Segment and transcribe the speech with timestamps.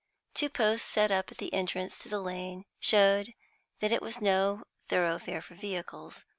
[0.33, 3.35] Two posts set up at the entrance to the Lane showed
[3.81, 6.25] that it was no thoroughfare for vehicles.